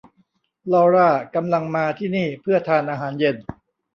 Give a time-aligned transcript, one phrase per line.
[0.71, 3.35] ลาร่ากำลังมาที่นี่เพื่อทานอาหารเย็น